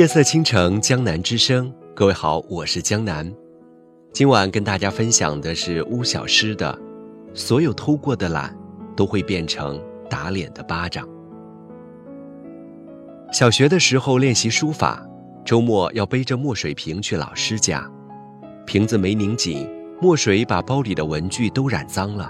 [0.00, 1.70] 夜色倾城，江南之声。
[1.94, 3.30] 各位好，我是江南。
[4.14, 6.72] 今晚跟大家分享的是巫小诗的
[7.38, 8.56] 《所有偷过的懒，
[8.96, 9.78] 都会变成
[10.08, 11.06] 打脸的巴掌》。
[13.30, 15.06] 小学的时候练习书法，
[15.44, 17.86] 周末要背着墨水瓶去老师家，
[18.64, 19.68] 瓶子没拧紧，
[20.00, 22.26] 墨水把包里的文具都染脏了。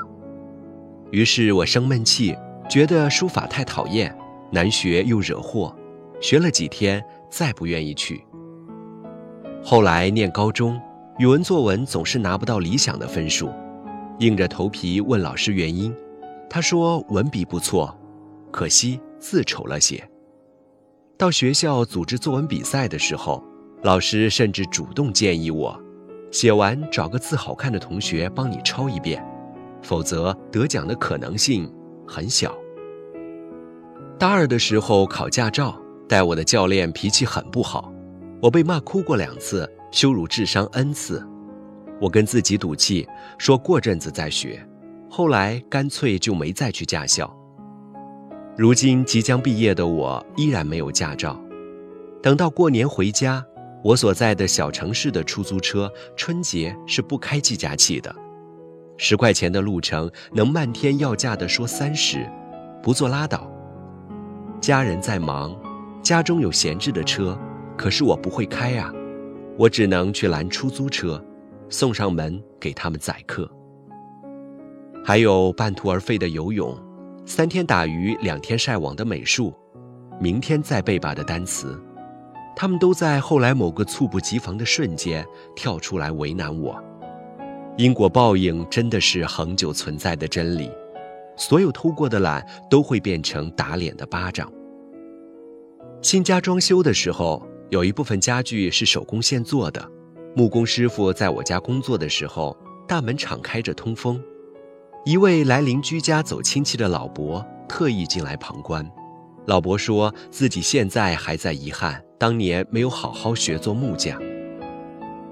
[1.13, 2.37] 于是我生闷气，
[2.69, 4.13] 觉得书法太讨厌，
[4.51, 5.73] 难学又惹祸，
[6.21, 8.25] 学了几天，再不愿意去。
[9.63, 10.81] 后来念高中。
[11.19, 13.51] 语文作文总是拿不到理想的分数，
[14.21, 15.95] 硬着头皮问老师原因，
[16.49, 17.95] 他说文笔不错，
[18.51, 20.03] 可惜字丑了些。
[21.19, 23.45] 到学校组织作文比赛的时候，
[23.83, 25.79] 老师甚至主动建议我，
[26.31, 29.23] 写完找个字好看的同学帮你抄一遍，
[29.83, 31.71] 否则得奖的可能性
[32.09, 32.57] 很小。
[34.19, 35.79] 大二的时候考驾照，
[36.11, 37.93] 带我的教练脾气很不好，
[38.43, 39.71] 我被骂哭过两次。
[39.93, 41.25] 羞辱智商 n 次，
[42.01, 43.07] 我跟自己赌气，
[43.39, 44.61] 说过阵子再学。
[45.09, 47.33] 后来干脆就没再去驾校。
[48.57, 51.41] 如今即将毕业的我依然没有驾照。
[52.21, 53.45] 等到过年回家，
[53.85, 58.13] 我所在的小城市的出租车春节是不开计价器的，
[58.97, 62.29] 十块钱的路程能漫天要价的说三十，
[62.83, 63.49] 不坐拉倒。
[64.61, 65.57] 家人在忙，
[66.11, 67.39] 家中有闲置的车，
[67.79, 68.93] 可是我不会开啊。
[69.57, 71.25] 我只能去拦出租车，
[71.69, 73.49] 送上门给他们载客。
[75.05, 76.77] 还有半途而废的游泳，
[77.25, 79.55] 三天打鱼两天晒网的美术，
[80.19, 81.81] 明天再背吧的单词，
[82.57, 85.25] 他们都在后来某个猝不及防的瞬间
[85.55, 86.77] 跳出来为难我。
[87.77, 90.73] 因果报应真的是恒久存在的真理，
[91.37, 94.53] 所有偷过的懒都会变成打脸的巴掌。
[96.03, 97.47] 新家装修的时候。
[97.71, 99.89] 有一部分家具是手工现做的，
[100.35, 102.57] 木工师傅在我家工作的时候，
[102.89, 104.21] 大门敞开着通风。
[105.05, 108.85] 一位来邻居家走亲戚的老伯特意进来旁观。
[109.47, 114.21] 老伯说自己现在还在遗憾当年没有好好学做木匠。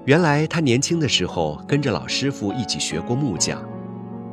[0.05, 3.61] 原来他年轻的时候跟着老师傅一起学过木匠，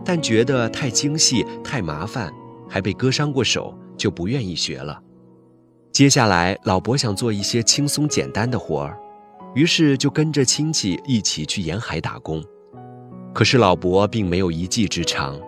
[0.05, 2.33] 但觉得太精细太麻烦，
[2.69, 5.03] 还被割伤过手，就不愿意学了。
[5.97, 8.99] 接下来，老伯想做一些轻松简单的活儿，
[9.55, 12.45] 于是就跟着亲戚一起去沿海打工。
[13.33, 15.41] 可是老伯并没有一技之长，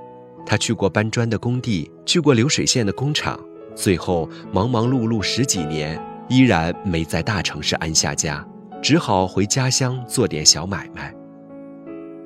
[0.46, 3.38] 他去过搬砖的工地，去过流水线的工厂，
[3.76, 8.42] 最后忙忙碌碌十几年，依然没在大城市安下家，
[8.80, 11.14] 只好回家乡做点小买卖。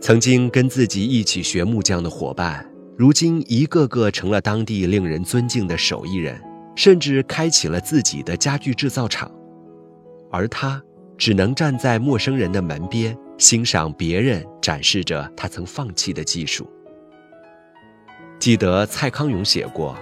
[0.00, 2.64] 曾经跟自己一起学木匠的伙伴，
[2.96, 6.40] 如今一个个成了当地令人尊敬的手艺人。
[6.74, 9.30] 甚至开启了自己的家具制造厂，
[10.30, 10.82] 而他
[11.18, 16.68] 只能站在陌生人的门边，欣赏别人展示着他曾放弃的技术。
[18.38, 19.96] 记得蔡康永写过：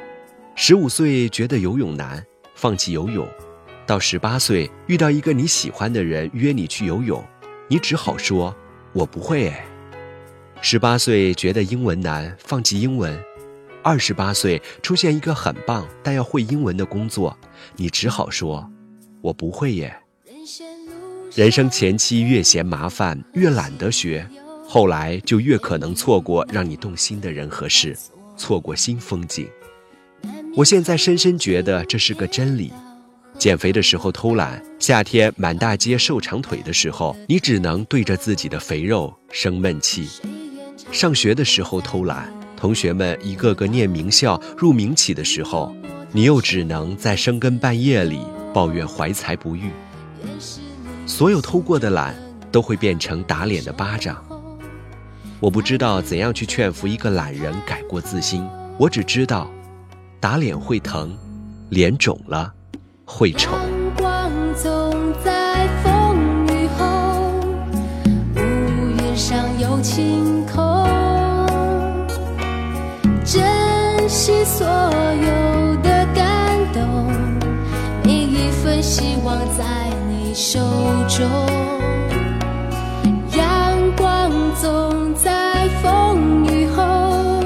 [0.55, 3.27] 十五岁觉得游泳难，放弃游泳；
[3.87, 7.23] 到十八岁遇到一个你喜欢的人约你去游泳，
[7.69, 8.55] 你只好说
[8.95, 9.49] “我不会”。
[9.51, 9.67] 哎，
[10.63, 13.19] 十八岁觉得英文难，放弃英文。
[13.83, 17.37] 二十八岁出现一个很棒但要会英文的工作，
[17.77, 18.71] 你只好说
[19.23, 19.95] ：“我不会耶。”
[21.35, 24.27] 人生前期越嫌麻烦，越懒得学，
[24.67, 27.97] 后来就越可能错过让你动心的人和事，
[28.37, 29.49] 错过新风景。
[30.57, 32.73] 我现在深深觉得这是个真理。
[33.39, 40.09] 减肥的时候偷懒，夏天满大街瘦长腿的时候，你只能对着自己的肥肉生闷气。
[40.91, 42.31] 上学的时候偷懒。
[42.61, 45.75] 同学们一个个念名校、入名企的时候，
[46.13, 48.21] 你又只能在深更半夜里
[48.53, 49.71] 抱怨怀才不遇。
[51.07, 52.15] 所有偷过的懒
[52.53, 54.23] 都会变成打脸的巴掌。
[55.41, 58.47] 我不知道怎样去劝服一个懒人改过自新，
[58.79, 59.51] 我只知道，
[60.21, 61.17] 打脸会疼，
[61.71, 62.53] 脸肿了
[63.07, 63.57] 会丑。
[79.61, 80.59] 在你手
[81.07, 81.29] 中。
[83.37, 87.43] 阳光总在风雨后，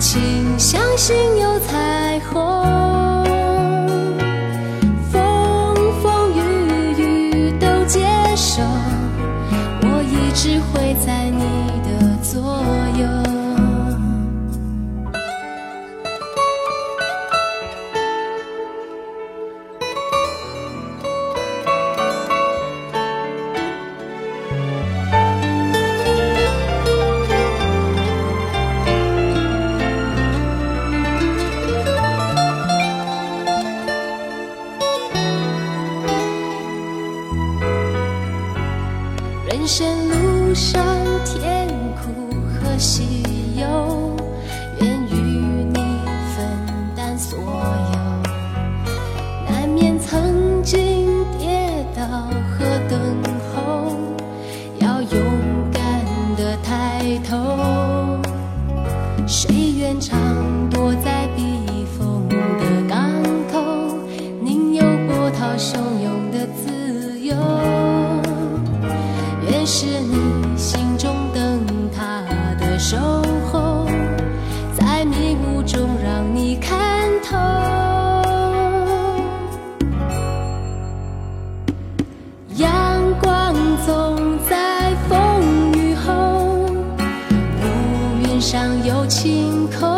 [0.00, 2.67] 请相信有彩虹。
[39.68, 40.82] 人生路上
[41.26, 44.16] 甜苦和喜忧
[44.80, 45.74] 愿与你
[46.34, 47.98] 分担所有。
[49.46, 52.30] 难免曾经跌倒
[69.70, 71.60] 是你心中灯
[71.94, 72.24] 塔
[72.58, 72.96] 的守
[73.52, 73.86] 候，
[74.74, 77.36] 在迷雾中让你看透。
[82.56, 82.66] 阳
[83.20, 83.54] 光
[83.84, 86.46] 总在风雨后，
[87.60, 89.97] 乌云上有晴空。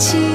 [0.00, 0.29] 情